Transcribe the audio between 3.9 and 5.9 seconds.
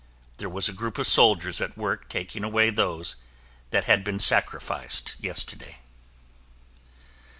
been sacrificed yesterday.